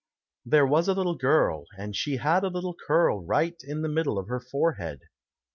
[0.43, 4.17] There was a little girl, And she had a little curl Right in the middle
[4.17, 5.01] of her forehead.